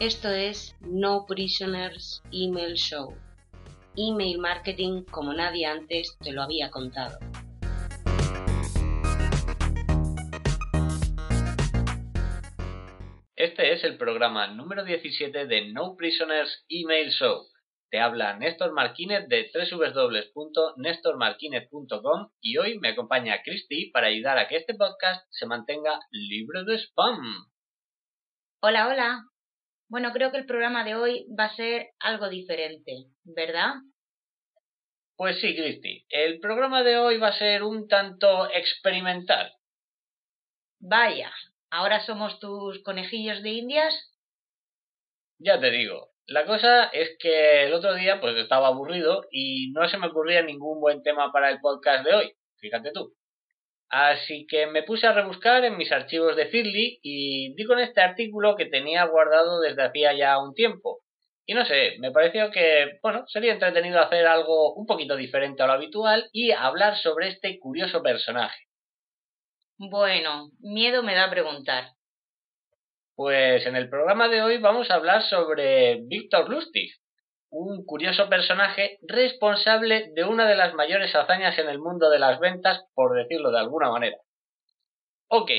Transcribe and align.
Esto 0.00 0.28
es 0.28 0.76
No 0.80 1.26
Prisoners 1.26 2.22
Email 2.30 2.74
Show. 2.74 3.16
Email 3.96 4.38
marketing 4.38 5.02
como 5.02 5.32
nadie 5.32 5.66
antes 5.66 6.16
te 6.20 6.30
lo 6.30 6.42
había 6.42 6.70
contado. 6.70 7.18
Este 13.34 13.72
es 13.72 13.82
el 13.82 13.98
programa 13.98 14.46
número 14.46 14.84
17 14.84 15.46
de 15.46 15.72
No 15.72 15.96
Prisoners 15.96 16.64
Email 16.68 17.10
Show. 17.10 17.48
Te 17.90 17.98
habla 17.98 18.38
Néstor 18.38 18.72
Marquínez 18.72 19.26
de 19.26 19.50
www.nestormarquinez.com 19.52 22.30
y 22.40 22.56
hoy 22.58 22.78
me 22.78 22.90
acompaña 22.90 23.42
Christy 23.42 23.90
para 23.90 24.06
ayudar 24.06 24.38
a 24.38 24.46
que 24.46 24.58
este 24.58 24.74
podcast 24.74 25.26
se 25.30 25.46
mantenga 25.46 25.98
libre 26.12 26.62
de 26.62 26.78
spam. 26.78 27.48
Hola, 28.60 28.86
hola. 28.86 29.24
Bueno, 29.88 30.12
creo 30.12 30.30
que 30.30 30.38
el 30.38 30.46
programa 30.46 30.84
de 30.84 30.94
hoy 30.94 31.26
va 31.38 31.44
a 31.46 31.56
ser 31.56 31.88
algo 31.98 32.28
diferente, 32.28 33.06
¿verdad? 33.24 33.74
Pues 35.16 35.40
sí, 35.40 35.56
Cristi. 35.56 36.04
El 36.10 36.40
programa 36.40 36.82
de 36.82 36.98
hoy 36.98 37.18
va 37.18 37.28
a 37.28 37.38
ser 37.38 37.62
un 37.62 37.88
tanto 37.88 38.50
experimental. 38.52 39.52
Vaya, 40.78 41.32
¿ahora 41.70 42.04
somos 42.04 42.38
tus 42.38 42.82
conejillos 42.84 43.42
de 43.42 43.50
indias? 43.50 43.94
Ya 45.38 45.58
te 45.58 45.70
digo. 45.70 46.12
La 46.26 46.44
cosa 46.44 46.84
es 46.88 47.16
que 47.18 47.64
el 47.64 47.72
otro 47.72 47.94
día 47.94 48.20
pues 48.20 48.36
estaba 48.36 48.68
aburrido 48.68 49.24
y 49.30 49.72
no 49.72 49.88
se 49.88 49.96
me 49.96 50.08
ocurría 50.08 50.42
ningún 50.42 50.80
buen 50.80 51.02
tema 51.02 51.32
para 51.32 51.50
el 51.50 51.60
podcast 51.60 52.04
de 52.04 52.14
hoy. 52.14 52.32
Fíjate 52.58 52.92
tú. 52.92 53.17
Así 53.90 54.46
que 54.46 54.66
me 54.66 54.82
puse 54.82 55.06
a 55.06 55.12
rebuscar 55.12 55.64
en 55.64 55.76
mis 55.76 55.90
archivos 55.92 56.36
de 56.36 56.46
Feedly 56.46 57.00
y 57.02 57.54
di 57.54 57.64
con 57.64 57.78
este 57.78 58.02
artículo 58.02 58.54
que 58.54 58.66
tenía 58.66 59.04
guardado 59.04 59.60
desde 59.60 59.82
hacía 59.82 60.12
ya 60.12 60.38
un 60.38 60.54
tiempo. 60.54 61.00
Y 61.46 61.54
no 61.54 61.64
sé, 61.64 61.96
me 61.98 62.10
pareció 62.10 62.50
que, 62.50 62.98
bueno, 63.02 63.24
sería 63.28 63.54
entretenido 63.54 63.98
hacer 64.00 64.26
algo 64.26 64.74
un 64.74 64.84
poquito 64.84 65.16
diferente 65.16 65.62
a 65.62 65.66
lo 65.66 65.72
habitual 65.72 66.28
y 66.32 66.50
hablar 66.50 66.98
sobre 66.98 67.28
este 67.28 67.58
curioso 67.58 68.02
personaje. 68.02 68.68
Bueno, 69.78 70.50
miedo 70.60 71.02
me 71.02 71.14
da 71.14 71.30
preguntar. 71.30 71.92
Pues 73.14 73.64
en 73.64 73.76
el 73.76 73.88
programa 73.88 74.28
de 74.28 74.42
hoy 74.42 74.58
vamos 74.58 74.90
a 74.90 74.96
hablar 74.96 75.22
sobre 75.22 76.00
Víctor 76.02 76.50
Lustig, 76.50 76.92
un 77.50 77.84
curioso 77.84 78.28
personaje 78.28 78.98
responsable 79.02 80.10
de 80.14 80.24
una 80.24 80.46
de 80.46 80.56
las 80.56 80.74
mayores 80.74 81.14
hazañas 81.14 81.58
en 81.58 81.68
el 81.68 81.78
mundo 81.78 82.10
de 82.10 82.18
las 82.18 82.38
ventas, 82.40 82.84
por 82.94 83.16
decirlo 83.16 83.50
de 83.50 83.58
alguna 83.58 83.90
manera. 83.90 84.18
Ok, 85.28 85.50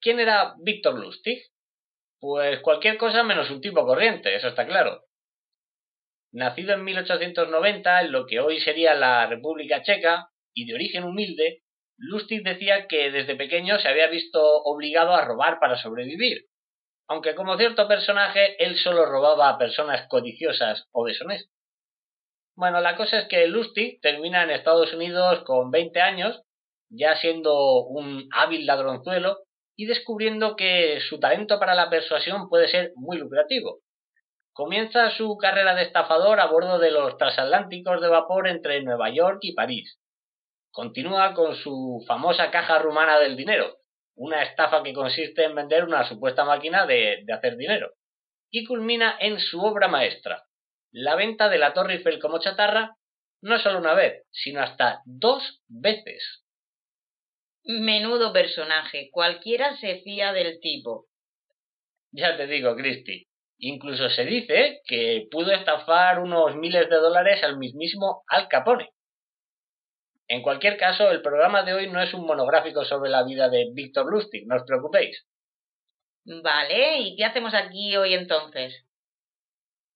¿quién 0.00 0.20
era 0.20 0.54
Víctor 0.58 0.98
Lustig? 0.98 1.42
Pues 2.20 2.60
cualquier 2.60 2.98
cosa 2.98 3.22
menos 3.22 3.50
un 3.50 3.60
tipo 3.60 3.84
corriente, 3.84 4.34
eso 4.34 4.48
está 4.48 4.66
claro. 4.66 5.04
Nacido 6.32 6.74
en 6.74 6.84
1890 6.84 8.02
en 8.02 8.12
lo 8.12 8.26
que 8.26 8.40
hoy 8.40 8.60
sería 8.60 8.94
la 8.94 9.26
República 9.26 9.82
Checa 9.82 10.28
y 10.54 10.66
de 10.66 10.74
origen 10.74 11.04
humilde, 11.04 11.62
Lustig 11.96 12.42
decía 12.42 12.86
que 12.86 13.10
desde 13.10 13.36
pequeño 13.36 13.78
se 13.78 13.88
había 13.88 14.06
visto 14.08 14.40
obligado 14.62 15.12
a 15.14 15.24
robar 15.24 15.58
para 15.60 15.76
sobrevivir, 15.76 16.49
aunque 17.10 17.34
como 17.34 17.58
cierto 17.58 17.88
personaje 17.88 18.54
él 18.64 18.76
solo 18.76 19.04
robaba 19.04 19.48
a 19.48 19.58
personas 19.58 20.06
codiciosas 20.08 20.86
o 20.92 21.04
deshonestas. 21.04 21.52
Bueno, 22.54 22.80
la 22.80 22.96
cosa 22.96 23.18
es 23.18 23.28
que 23.28 23.48
Lustig 23.48 24.00
termina 24.00 24.44
en 24.44 24.50
Estados 24.50 24.94
Unidos 24.94 25.42
con 25.44 25.72
20 25.72 26.00
años, 26.00 26.40
ya 26.88 27.16
siendo 27.16 27.82
un 27.82 28.28
hábil 28.32 28.64
ladronzuelo 28.64 29.38
y 29.76 29.86
descubriendo 29.86 30.54
que 30.54 31.00
su 31.00 31.18
talento 31.18 31.58
para 31.58 31.74
la 31.74 31.90
persuasión 31.90 32.48
puede 32.48 32.68
ser 32.68 32.92
muy 32.94 33.18
lucrativo. 33.18 33.80
Comienza 34.52 35.10
su 35.10 35.36
carrera 35.36 35.74
de 35.74 35.82
estafador 35.82 36.38
a 36.38 36.46
bordo 36.46 36.78
de 36.78 36.92
los 36.92 37.16
transatlánticos 37.16 38.00
de 38.00 38.08
vapor 38.08 38.46
entre 38.46 38.84
Nueva 38.84 39.10
York 39.10 39.38
y 39.42 39.54
París. 39.54 39.98
Continúa 40.70 41.34
con 41.34 41.56
su 41.56 42.04
famosa 42.06 42.52
caja 42.52 42.78
rumana 42.78 43.18
del 43.18 43.36
dinero, 43.36 43.79
una 44.20 44.42
estafa 44.42 44.82
que 44.82 44.92
consiste 44.92 45.44
en 45.44 45.54
vender 45.54 45.82
una 45.82 46.06
supuesta 46.06 46.44
máquina 46.44 46.84
de, 46.84 47.24
hacer 47.32 47.56
dinero. 47.56 47.94
Y 48.50 48.66
culmina 48.66 49.16
en 49.18 49.40
su 49.40 49.62
obra 49.62 49.88
maestra, 49.88 50.44
la 50.92 51.16
venta 51.16 51.48
de 51.48 51.56
la 51.56 51.72
Torre 51.72 51.94
Eiffel 51.94 52.18
como 52.20 52.38
chatarra, 52.38 52.96
no 53.40 53.58
solo 53.58 53.78
una 53.78 53.94
vez, 53.94 54.26
sino 54.30 54.60
hasta 54.60 55.00
dos 55.06 55.62
veces. 55.68 56.44
Menudo 57.64 58.30
personaje, 58.34 59.08
cualquiera 59.10 59.78
se 59.78 60.02
fía 60.02 60.34
del 60.34 60.60
tipo. 60.60 61.06
Ya 62.12 62.36
te 62.36 62.46
digo, 62.46 62.76
Christy. 62.76 63.26
Incluso 63.56 64.10
se 64.10 64.26
dice 64.26 64.82
que 64.84 65.28
pudo 65.30 65.52
estafar 65.52 66.18
unos 66.18 66.56
miles 66.56 66.90
de 66.90 66.96
dólares 66.96 67.42
al 67.42 67.56
mismísimo 67.56 68.22
Al 68.28 68.48
Capone. 68.48 68.90
En 70.30 70.42
cualquier 70.42 70.76
caso, 70.76 71.10
el 71.10 71.22
programa 71.22 71.64
de 71.64 71.74
hoy 71.74 71.90
no 71.90 72.00
es 72.00 72.14
un 72.14 72.24
monográfico 72.24 72.84
sobre 72.84 73.10
la 73.10 73.24
vida 73.24 73.48
de 73.48 73.70
Víctor 73.72 74.06
Lustig, 74.08 74.46
no 74.46 74.54
os 74.54 74.62
preocupéis. 74.62 75.26
Vale, 76.24 76.98
¿y 76.98 77.16
qué 77.16 77.24
hacemos 77.24 77.52
aquí 77.52 77.96
hoy 77.96 78.14
entonces? 78.14 78.86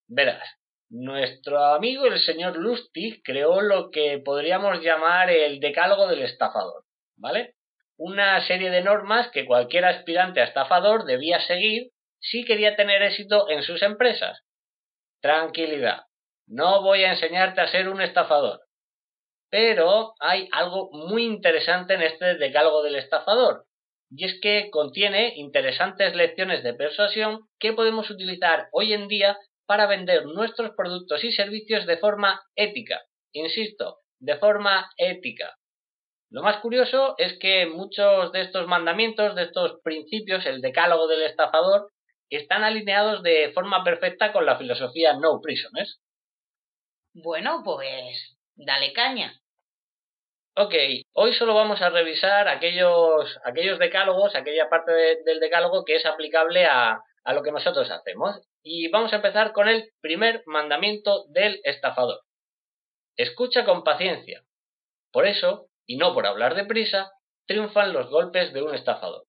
Verás, 0.09 0.43
nuestro 0.91 1.65
amigo 1.65 2.07
el 2.07 2.19
señor 2.19 2.57
Lustig 2.57 3.23
creó 3.23 3.61
lo 3.61 3.93
que 3.93 4.21
podríamos 4.25 4.81
llamar 4.81 5.31
el 5.31 5.61
decálogo 5.61 6.09
del 6.09 6.23
estafador, 6.23 6.83
¿vale? 7.17 7.55
Una 7.97 8.45
serie 8.45 8.71
de 8.71 8.83
normas 8.83 9.31
que 9.31 9.47
cualquier 9.47 9.85
aspirante 9.85 10.41
a 10.41 10.47
estafador 10.47 11.05
debía 11.05 11.39
seguir 11.47 11.93
si 12.19 12.45
quería 12.45 12.75
tener 12.75 13.03
éxito 13.03 13.49
en 13.51 13.63
sus 13.63 13.83
empresas. 13.83 14.43
Tranquilidad, 15.21 16.07
no 16.49 16.83
voy 16.83 17.05
a 17.05 17.13
enseñarte 17.13 17.61
a 17.61 17.69
ser 17.69 17.89
un 17.89 18.03
estafador. 18.03 18.63
Pero 19.55 20.15
hay 20.19 20.49
algo 20.51 20.91
muy 20.91 21.23
interesante 21.23 21.95
en 21.95 22.03
este 22.03 22.35
decálogo 22.35 22.83
del 22.83 22.97
estafador, 22.97 23.67
y 24.11 24.25
es 24.25 24.41
que 24.41 24.69
contiene 24.73 25.35
interesantes 25.37 26.17
lecciones 26.17 26.65
de 26.65 26.75
persuasión 26.75 27.39
que 27.61 27.73
podemos 27.73 28.11
utilizar 28.11 28.67
hoy 28.73 28.95
en 28.95 29.07
día 29.07 29.39
para 29.65 29.87
vender 29.87 30.27
nuestros 30.27 30.73
productos 30.77 31.23
y 31.23 31.31
servicios 31.31 31.87
de 31.87 31.99
forma 31.99 32.43
ética. 32.57 33.01
Insisto, 33.33 33.99
de 34.19 34.37
forma 34.39 34.91
ética. 34.97 35.55
Lo 36.31 36.43
más 36.43 36.57
curioso 36.57 37.15
es 37.19 37.39
que 37.39 37.67
muchos 37.67 38.33
de 38.33 38.41
estos 38.41 38.67
mandamientos, 38.67 39.37
de 39.37 39.45
estos 39.45 39.79
principios, 39.85 40.45
el 40.47 40.63
decálogo 40.63 41.07
del 41.07 41.23
estafador, 41.23 41.93
están 42.29 42.65
alineados 42.65 43.23
de 43.23 43.53
forma 43.55 43.85
perfecta 43.85 44.33
con 44.33 44.47
la 44.47 44.59
filosofía 44.59 45.13
no 45.13 45.41
prisoners. 45.41 46.01
Bueno, 47.13 47.63
pues 47.65 48.37
dale 48.57 48.93
caña. 48.93 49.41
Ok, 50.57 50.73
hoy 51.15 51.35
solo 51.35 51.53
vamos 51.53 51.83
a 51.83 51.91
revisar 51.91 52.47
aquellos, 52.47 53.41
aquellos 53.45 53.77
decálogos, 53.81 54.37
aquella 54.37 54.69
parte 54.69 54.93
del 55.25 55.41
decálogo 55.41 55.85
que 55.85 55.97
es 55.97 56.07
aplicable 56.07 56.65
a, 56.65 57.01
a 57.25 57.33
lo 57.35 57.43
que 57.43 57.51
nosotros 57.51 57.91
hacemos. 57.91 58.41
Y 58.63 58.87
vamos 58.89 59.13
a 59.13 59.17
empezar 59.17 59.53
con 59.53 59.67
el 59.69 59.91
primer 60.01 60.45
mandamiento 60.47 61.25
del 61.31 61.61
estafador. 61.65 62.21
Escucha 63.17 63.65
con 63.65 63.83
paciencia. 63.83 64.45
Por 65.11 65.27
eso, 65.27 65.67
y 65.87 65.97
no 65.97 66.15
por 66.15 66.25
hablar 66.25 66.55
deprisa, 66.55 67.11
triunfan 67.47 67.93
los 67.93 68.09
golpes 68.09 68.53
de 68.53 68.63
un 68.63 68.77
estafador. 68.77 69.25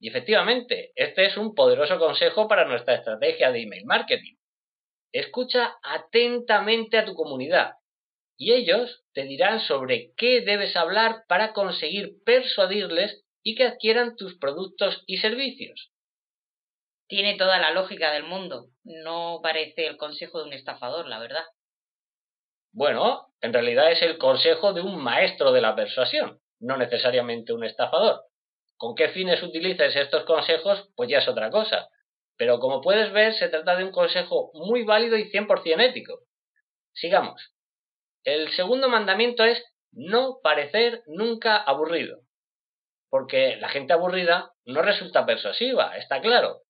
Y 0.00 0.08
efectivamente, 0.08 0.92
este 0.96 1.26
es 1.26 1.36
un 1.36 1.54
poderoso 1.54 1.98
consejo 1.98 2.48
para 2.48 2.64
nuestra 2.64 2.94
estrategia 2.94 3.52
de 3.52 3.64
email 3.64 3.84
marketing. 3.84 4.36
Escucha 5.12 5.76
atentamente 5.82 6.96
a 6.96 7.04
tu 7.04 7.14
comunidad, 7.14 7.74
y 8.38 8.54
ellos 8.54 9.01
te 9.14 9.24
dirán 9.24 9.60
sobre 9.60 10.12
qué 10.16 10.40
debes 10.40 10.76
hablar 10.76 11.24
para 11.28 11.52
conseguir 11.52 12.22
persuadirles 12.24 13.24
y 13.42 13.54
que 13.54 13.64
adquieran 13.64 14.16
tus 14.16 14.38
productos 14.38 15.02
y 15.06 15.18
servicios. 15.18 15.90
Tiene 17.08 17.36
toda 17.36 17.58
la 17.58 17.72
lógica 17.72 18.12
del 18.12 18.24
mundo. 18.24 18.68
No 18.84 19.40
parece 19.42 19.86
el 19.86 19.96
consejo 19.96 20.38
de 20.38 20.44
un 20.46 20.52
estafador, 20.54 21.08
la 21.08 21.18
verdad. 21.18 21.44
Bueno, 22.72 23.28
en 23.42 23.52
realidad 23.52 23.92
es 23.92 24.00
el 24.00 24.16
consejo 24.16 24.72
de 24.72 24.80
un 24.80 25.02
maestro 25.02 25.52
de 25.52 25.60
la 25.60 25.76
persuasión, 25.76 26.40
no 26.58 26.78
necesariamente 26.78 27.52
un 27.52 27.64
estafador. 27.64 28.22
¿Con 28.78 28.94
qué 28.94 29.10
fines 29.10 29.42
utilices 29.42 29.94
estos 29.94 30.24
consejos? 30.24 30.88
Pues 30.96 31.10
ya 31.10 31.18
es 31.18 31.28
otra 31.28 31.50
cosa. 31.50 31.88
Pero 32.36 32.58
como 32.58 32.80
puedes 32.80 33.12
ver, 33.12 33.34
se 33.34 33.48
trata 33.48 33.76
de 33.76 33.84
un 33.84 33.92
consejo 33.92 34.50
muy 34.54 34.82
válido 34.84 35.18
y 35.18 35.30
100% 35.30 35.80
ético. 35.80 36.20
Sigamos. 36.94 37.52
El 38.24 38.52
segundo 38.52 38.88
mandamiento 38.88 39.44
es 39.44 39.62
no 39.92 40.38
parecer 40.42 41.02
nunca 41.06 41.56
aburrido. 41.56 42.20
Porque 43.10 43.56
la 43.56 43.68
gente 43.68 43.92
aburrida 43.92 44.52
no 44.64 44.82
resulta 44.82 45.26
persuasiva, 45.26 45.96
está 45.96 46.20
claro. 46.20 46.62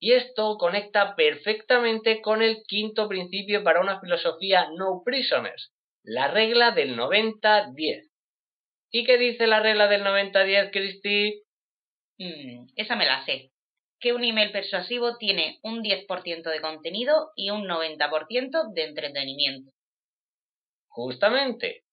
Y 0.00 0.12
esto 0.12 0.56
conecta 0.58 1.14
perfectamente 1.14 2.20
con 2.22 2.42
el 2.42 2.62
quinto 2.66 3.08
principio 3.08 3.62
para 3.62 3.80
una 3.80 4.00
filosofía 4.00 4.68
no 4.76 5.02
prisoners, 5.04 5.72
la 6.02 6.28
regla 6.28 6.70
del 6.70 6.96
90-10. 6.96 8.08
¿Y 8.90 9.04
qué 9.04 9.18
dice 9.18 9.46
la 9.46 9.60
regla 9.60 9.88
del 9.88 10.02
90-10, 10.02 10.70
Cristi? 10.70 11.42
Mm, 12.18 12.66
esa 12.76 12.96
me 12.96 13.06
la 13.06 13.24
sé. 13.24 13.50
que 14.00 14.12
un 14.12 14.22
email 14.22 14.52
persuasivo 14.52 15.16
tiene 15.16 15.58
un 15.62 15.82
10% 15.82 16.50
de 16.50 16.60
contenido 16.60 17.32
y 17.34 17.50
un 17.50 17.66
90% 17.66 18.72
de 18.72 18.84
entretenimiento. 18.84 19.72
Justamente, 20.98 21.84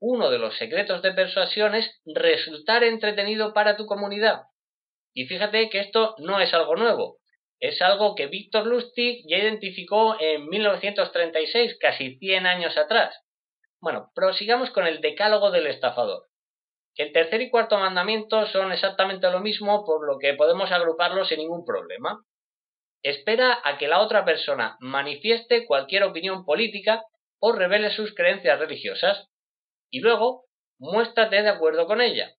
uno 0.00 0.30
de 0.30 0.38
los 0.38 0.56
secretos 0.56 1.02
de 1.02 1.12
persuasión 1.12 1.74
es 1.74 2.00
resultar 2.06 2.82
entretenido 2.82 3.52
para 3.52 3.76
tu 3.76 3.84
comunidad. 3.84 4.44
Y 5.12 5.26
fíjate 5.26 5.68
que 5.68 5.80
esto 5.80 6.14
no 6.16 6.40
es 6.40 6.54
algo 6.54 6.74
nuevo, 6.74 7.18
es 7.60 7.82
algo 7.82 8.14
que 8.14 8.26
Víctor 8.26 8.66
Lustig 8.66 9.22
ya 9.28 9.36
identificó 9.36 10.16
en 10.18 10.48
1936, 10.48 11.76
casi 11.78 12.16
100 12.16 12.46
años 12.46 12.78
atrás. 12.78 13.14
Bueno, 13.82 14.10
prosigamos 14.14 14.70
con 14.70 14.86
el 14.86 15.02
decálogo 15.02 15.50
del 15.50 15.66
estafador. 15.66 16.28
El 16.96 17.12
tercer 17.12 17.42
y 17.42 17.50
cuarto 17.50 17.76
mandamiento 17.78 18.46
son 18.46 18.72
exactamente 18.72 19.30
lo 19.30 19.40
mismo, 19.40 19.84
por 19.84 20.06
lo 20.06 20.18
que 20.18 20.32
podemos 20.32 20.72
agruparlos 20.72 21.28
sin 21.28 21.40
ningún 21.40 21.66
problema. 21.66 22.24
Espera 23.02 23.60
a 23.62 23.76
que 23.76 23.88
la 23.88 24.00
otra 24.00 24.24
persona 24.24 24.78
manifieste 24.80 25.66
cualquier 25.66 26.04
opinión 26.04 26.46
política 26.46 27.02
o 27.46 27.52
revele 27.52 27.90
sus 27.90 28.14
creencias 28.14 28.58
religiosas, 28.58 29.28
y 29.90 30.00
luego 30.00 30.46
muéstrate 30.78 31.42
de 31.42 31.50
acuerdo 31.50 31.86
con 31.86 32.00
ella. 32.00 32.32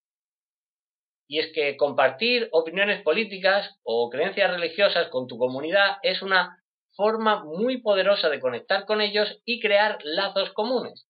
Y 1.28 1.38
es 1.38 1.54
que 1.54 1.78
compartir 1.78 2.50
opiniones 2.52 3.04
políticas 3.04 3.80
o 3.84 4.10
creencias 4.10 4.50
religiosas 4.50 5.10
con 5.10 5.28
tu 5.28 5.38
comunidad 5.38 5.98
es 6.02 6.24
una 6.24 6.58
forma 6.96 7.44
muy 7.44 7.84
poderosa 7.84 8.30
de 8.30 8.40
conectar 8.40 8.86
con 8.86 9.00
ellos 9.00 9.40
y 9.46 9.60
crear 9.60 10.00
lazos 10.04 10.52
comunes. 10.54 11.08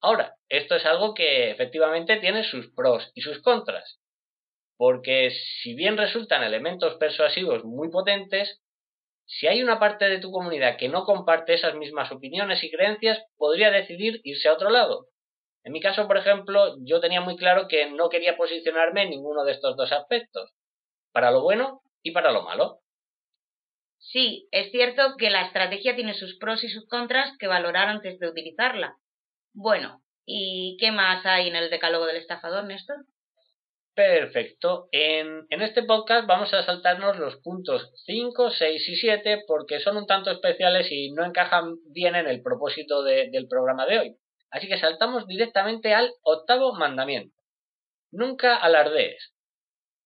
Ahora, 0.00 0.36
esto 0.48 0.74
es 0.74 0.86
algo 0.86 1.12
que 1.12 1.50
efectivamente 1.50 2.16
tiene 2.16 2.42
sus 2.42 2.72
pros 2.72 3.12
y 3.14 3.20
sus 3.20 3.42
contras, 3.42 4.00
porque 4.78 5.30
si 5.62 5.74
bien 5.74 5.98
resultan 5.98 6.42
elementos 6.42 6.94
persuasivos 6.94 7.64
muy 7.64 7.90
potentes, 7.90 8.62
si 9.26 9.48
hay 9.48 9.62
una 9.62 9.78
parte 9.78 10.06
de 10.06 10.18
tu 10.18 10.30
comunidad 10.30 10.76
que 10.78 10.88
no 10.88 11.04
comparte 11.04 11.54
esas 11.54 11.74
mismas 11.74 12.10
opiniones 12.12 12.62
y 12.62 12.70
creencias, 12.70 13.22
podría 13.36 13.70
decidir 13.70 14.20
irse 14.22 14.48
a 14.48 14.54
otro 14.54 14.70
lado. 14.70 15.08
En 15.64 15.72
mi 15.72 15.80
caso, 15.80 16.06
por 16.06 16.16
ejemplo, 16.16 16.76
yo 16.84 17.00
tenía 17.00 17.20
muy 17.20 17.36
claro 17.36 17.66
que 17.68 17.90
no 17.90 18.08
quería 18.08 18.36
posicionarme 18.36 19.02
en 19.02 19.10
ninguno 19.10 19.44
de 19.44 19.52
estos 19.52 19.76
dos 19.76 19.90
aspectos, 19.90 20.52
para 21.12 21.32
lo 21.32 21.42
bueno 21.42 21.82
y 22.02 22.12
para 22.12 22.30
lo 22.30 22.42
malo. 22.42 22.78
Sí, 23.98 24.46
es 24.52 24.70
cierto 24.70 25.16
que 25.18 25.30
la 25.30 25.46
estrategia 25.46 25.96
tiene 25.96 26.14
sus 26.14 26.38
pros 26.38 26.62
y 26.62 26.68
sus 26.68 26.86
contras 26.86 27.36
que 27.38 27.48
valorar 27.48 27.88
antes 27.88 28.20
de 28.20 28.28
utilizarla. 28.28 28.96
Bueno, 29.52 30.02
¿y 30.24 30.76
qué 30.78 30.92
más 30.92 31.26
hay 31.26 31.48
en 31.48 31.56
el 31.56 31.68
decálogo 31.68 32.06
del 32.06 32.18
estafador, 32.18 32.64
Néstor? 32.64 32.98
Perfecto. 33.96 34.90
En, 34.92 35.46
este 35.48 35.82
podcast 35.82 36.26
vamos 36.26 36.52
a 36.52 36.62
saltarnos 36.62 37.18
los 37.18 37.36
puntos 37.36 37.94
5, 38.04 38.50
6 38.50 38.88
y 38.90 38.96
7 38.96 39.44
porque 39.46 39.80
son 39.80 39.96
un 39.96 40.06
tanto 40.06 40.30
especiales 40.30 40.92
y 40.92 41.12
no 41.12 41.24
encajan 41.24 41.76
bien 41.86 42.14
en 42.14 42.28
el 42.28 42.42
propósito 42.42 43.02
del 43.02 43.48
programa 43.48 43.86
de 43.86 43.98
hoy. 43.98 44.16
Así 44.50 44.68
que 44.68 44.78
saltamos 44.78 45.26
directamente 45.26 45.94
al 45.94 46.12
octavo 46.20 46.74
mandamiento. 46.74 47.40
Nunca 48.12 48.56
alardees. 48.56 49.32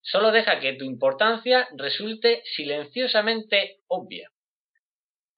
Solo 0.02 0.30
deja 0.30 0.60
que 0.60 0.74
tu 0.74 0.84
importancia 0.84 1.68
resulte 1.76 2.44
silenciosamente 2.44 3.80
obvia. 3.88 4.30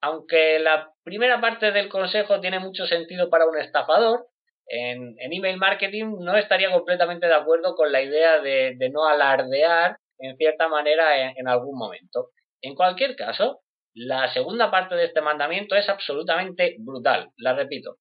Aunque 0.03 0.59
la 0.59 0.93
primera 1.05 1.41
parte 1.41 1.73
del 1.73 1.89
consejo 1.89 2.39
tiene 2.43 2.59
mucho 2.59 2.87
sentido 2.87 3.31
para 3.31 3.47
un 3.47 3.57
estafador, 3.57 4.27
en, 4.73 5.17
email 5.19 5.59
marketing 5.59 6.17
no 6.21 6.35
estaría 6.35 6.73
completamente 6.73 7.27
de 7.27 7.35
acuerdo 7.35 7.75
con 7.75 7.93
la 7.93 8.01
idea 8.01 8.41
de, 8.41 8.75
no 8.91 9.07
alardear 9.07 9.99
en 10.19 10.37
cierta 10.39 10.67
manera 10.69 11.31
en, 11.31 11.47
algún 11.47 11.77
momento. 11.77 12.31
En 12.63 12.75
cualquier 12.75 13.15
caso, 13.15 13.61
la 13.95 14.33
segunda 14.33 14.71
parte 14.71 14.95
de 14.95 15.05
este 15.05 15.21
mandamiento 15.21 15.77
es 15.77 15.91
absolutamente 15.91 16.77
brutal. 16.79 17.29
La 17.37 17.55
repito. 17.55 17.99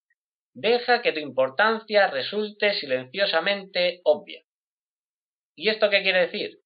Deja 0.53 1.01
que 1.01 1.12
tu 1.12 1.19
importancia 1.19 2.07
resulte 2.07 2.74
silenciosamente 2.74 4.00
obvia. 4.06 4.41
¿Y 5.57 5.69
esto 5.69 5.89
qué 5.89 6.03
quiere 6.03 6.21
decir? 6.21 6.59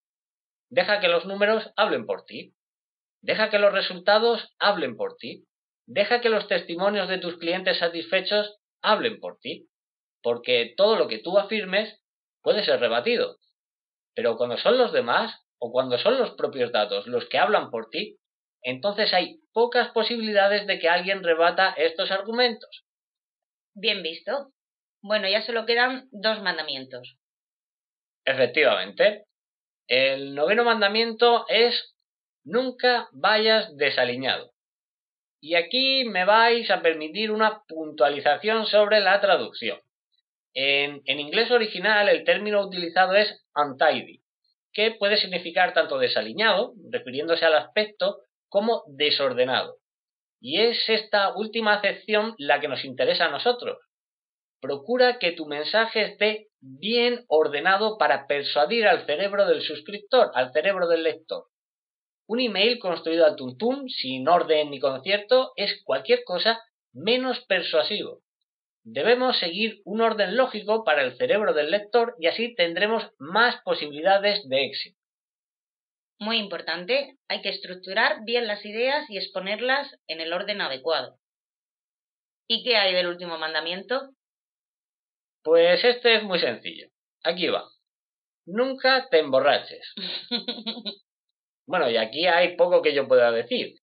Deja 0.70 1.00
que 1.00 1.08
los 1.08 1.26
números 1.26 1.72
hablen 1.78 2.06
por 2.06 2.26
ti. 2.26 2.54
Deja 3.22 3.50
que 3.50 3.58
los 3.58 3.74
resultados 3.74 4.54
hablen 4.60 4.98
por 4.98 5.16
ti. 5.18 5.46
Deja 5.88 6.22
que 6.22 6.30
los 6.30 6.48
testimonios 6.48 7.10
de 7.10 7.18
tus 7.18 7.38
clientes 7.38 7.80
satisfechos 7.80 8.60
hablen 8.84 9.20
por 9.20 9.40
ti. 9.40 9.68
Porque 10.26 10.74
todo 10.76 10.96
lo 10.96 11.08
que 11.08 11.20
tú 11.20 11.38
afirmes 11.38 12.02
puede 12.42 12.66
ser 12.66 12.80
rebatido. 12.80 13.38
Pero 14.16 14.38
cuando 14.38 14.58
son 14.58 14.76
los 14.80 14.92
demás 14.92 15.40
o 15.60 15.72
cuando 15.72 16.00
son 16.00 16.18
los 16.18 16.32
propios 16.32 16.72
datos 16.72 17.06
los 17.06 17.30
que 17.30 17.38
hablan 17.38 17.70
por 17.70 17.92
ti, 17.92 18.18
entonces 18.64 19.14
hay 19.14 19.38
pocas 19.54 19.92
posibilidades 19.92 20.66
de 20.66 20.80
que 20.80 20.90
alguien 20.90 21.24
rebata 21.24 21.76
estos 21.78 22.10
argumentos. 22.10 22.86
Bien 23.76 24.02
visto. 24.02 24.50
Bueno, 25.04 25.30
ya 25.30 25.44
solo 25.44 25.68
quedan 25.68 26.10
dos 26.12 26.42
mandamientos. 26.42 27.20
Efectivamente. 28.26 29.26
El 29.88 30.34
noveno 30.34 30.64
mandamiento 30.64 31.46
es 31.50 31.96
Nunca 32.44 33.10
vayas 33.12 33.78
desaliñado. 33.78 34.54
Y 35.40 35.54
aquí 35.54 36.04
me 36.06 36.26
vais 36.26 36.72
a 36.72 36.82
permitir 36.82 37.30
una 37.30 37.62
puntualización 37.68 38.66
sobre 38.66 39.02
la 39.02 39.22
traducción. 39.22 39.85
En, 40.58 41.02
inglés 41.20 41.52
original 41.52 42.08
el 42.08 42.24
término 42.24 42.66
utilizado 42.66 43.14
es 43.14 43.46
untidy, 43.54 44.24
que 44.72 44.92
puede 44.92 45.18
significar 45.18 45.74
tanto 45.74 46.00
desaliñado, 46.00 46.74
refiriéndose 46.92 47.46
al 47.46 47.56
aspecto, 47.56 48.22
como 48.48 48.84
desordenado. 48.88 49.76
Y 50.40 50.62
es 50.62 50.78
esta 50.88 51.36
última 51.36 51.74
acepción 51.74 52.36
la 52.38 52.62
que 52.62 52.70
nos 52.70 52.86
interesa 52.86 53.26
a 53.26 53.32
nosotros. 53.32 53.78
Procura 54.62 55.20
que 55.20 55.34
tu 55.34 55.46
mensaje 55.46 56.04
esté 56.04 56.48
bien 56.62 57.26
ordenado 57.28 57.98
para 57.98 58.26
persuadir 58.26 58.88
al 58.88 59.06
cerebro 59.06 59.46
del 59.48 59.62
suscriptor, 59.62 60.32
al 60.36 60.54
cerebro 60.54 60.88
del 60.88 61.04
lector. 61.04 61.48
Un 62.28 62.40
email 62.40 62.80
construido 62.80 63.26
al 63.26 63.36
tuntún, 63.36 63.90
sin 63.90 64.28
orden 64.30 64.72
ni 64.72 64.80
concierto, 64.80 65.52
es 65.58 65.84
cualquier 65.84 66.24
cosa 66.24 66.62
menos 66.94 67.44
persuasivo. 67.46 68.22
Debemos 68.86 69.40
seguir 69.40 69.82
un 69.84 70.02
orden 70.02 70.38
lógico 70.38 70.84
para 70.84 71.02
el 71.02 71.18
cerebro 71.18 71.54
del 71.54 71.72
lector 71.72 72.16
y 72.20 72.28
así 72.28 72.54
tendremos 72.54 73.04
más 73.18 73.60
posibilidades 73.64 74.48
de 74.48 74.66
éxito. 74.66 75.00
Muy 76.20 76.38
importante, 76.38 77.18
hay 77.28 77.42
que 77.42 77.50
estructurar 77.50 78.24
bien 78.26 78.48
las 78.48 78.64
ideas 78.64 79.10
y 79.10 79.18
exponerlas 79.18 79.92
en 80.08 80.22
el 80.22 80.32
orden 80.32 80.62
adecuado. 80.62 81.18
¿Y 82.48 82.64
qué 82.64 82.78
hay 82.78 82.94
del 82.94 83.08
último 83.08 83.40
mandamiento? 83.40 84.12
Pues 85.44 85.84
este 85.84 86.18
es 86.18 86.24
muy 86.24 86.40
sencillo. 86.40 86.88
Aquí 87.24 87.48
va. 87.48 87.68
Nunca 88.46 89.08
te 89.10 89.20
emborraches. 89.20 89.94
Bueno, 91.68 91.90
y 91.90 91.98
aquí 91.98 92.28
hay 92.28 92.56
poco 92.56 92.84
que 92.84 92.94
yo 92.94 93.08
pueda 93.08 93.32
decir. 93.32 93.80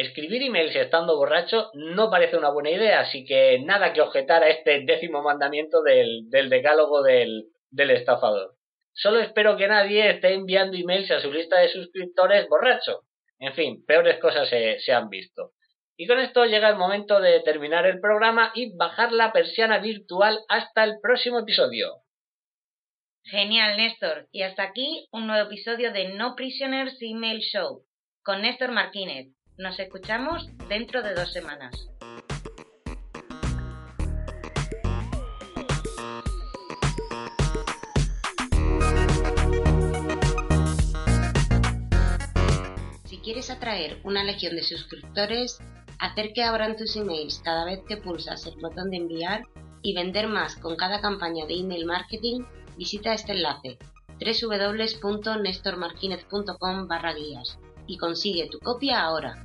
Escribir 0.00 0.42
emails 0.42 0.74
estando 0.74 1.14
borracho 1.14 1.70
no 1.74 2.08
parece 2.08 2.38
una 2.38 2.48
buena 2.48 2.70
idea, 2.70 3.00
así 3.00 3.22
que 3.22 3.58
nada 3.58 3.92
que 3.92 4.00
objetar 4.00 4.42
a 4.42 4.48
este 4.48 4.82
décimo 4.86 5.20
mandamiento 5.20 5.82
del, 5.82 6.30
decálogo 6.30 7.02
del, 7.02 7.50
estafador. 7.70 8.54
Solo 8.94 9.20
espero 9.20 9.58
que 9.58 9.68
nadie 9.68 10.08
esté 10.08 10.32
enviando 10.32 10.78
emails 10.78 11.10
a 11.10 11.20
su 11.20 11.30
lista 11.30 11.60
de 11.60 11.68
suscriptores 11.68 12.48
borracho. 12.48 13.02
En 13.38 13.52
fin, 13.52 13.84
peores 13.84 14.18
cosas 14.20 14.48
se, 14.48 14.78
se 14.80 14.90
han 14.90 15.10
visto. 15.10 15.52
Y 15.98 16.06
con 16.06 16.18
esto 16.18 16.46
llega 16.46 16.70
el 16.70 16.76
momento 16.76 17.20
de 17.20 17.40
terminar 17.40 17.84
el 17.84 18.00
programa 18.00 18.52
y 18.54 18.74
bajar 18.74 19.12
la 19.12 19.34
persiana 19.34 19.80
virtual 19.80 20.40
hasta 20.48 20.82
el 20.82 20.94
próximo 21.02 21.40
episodio. 21.40 21.96
Genial, 23.24 23.76
Néstor. 23.76 24.28
Y 24.32 24.44
hasta 24.44 24.62
aquí 24.62 25.08
un 25.12 25.26
nuevo 25.26 25.46
episodio 25.46 25.92
de 25.92 26.14
No 26.14 26.36
Prisoners 26.36 26.96
Email 27.02 27.40
Show 27.40 27.84
con 28.22 28.40
Néstor 28.40 28.72
Martínez. 28.72 29.28
Nos 29.60 29.78
escuchamos 29.78 30.48
dentro 30.70 31.02
de 31.02 31.14
dos 31.14 31.30
semanas. 31.34 31.86
Si 43.04 43.18
quieres 43.18 43.50
atraer 43.50 44.00
una 44.02 44.24
legión 44.24 44.56
de 44.56 44.62
suscriptores, 44.62 45.58
hacer 45.98 46.32
que 46.32 46.42
abran 46.42 46.78
tus 46.78 46.96
emails 46.96 47.42
cada 47.44 47.66
vez 47.66 47.80
que 47.86 47.98
pulsas 47.98 48.46
el 48.46 48.58
botón 48.62 48.88
de 48.88 48.96
enviar 48.96 49.42
y 49.82 49.94
vender 49.94 50.26
más 50.26 50.56
con 50.56 50.76
cada 50.76 51.02
campaña 51.02 51.44
de 51.44 51.60
email 51.60 51.84
marketing, 51.84 52.44
visita 52.78 53.12
este 53.12 53.32
enlace 53.32 53.76
www.nestormarquinez.com 54.18 56.88
barra 56.88 57.12
guías 57.12 57.58
y 57.86 57.98
consigue 57.98 58.48
tu 58.48 58.58
copia 58.60 59.02
ahora. 59.02 59.44